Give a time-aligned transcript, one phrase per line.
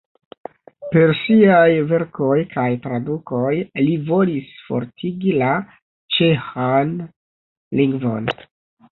[0.93, 5.51] Per siaj verkoj kaj tradukoj li volis fortigi la
[6.17, 6.95] ĉeĥan
[7.81, 8.33] lingvon.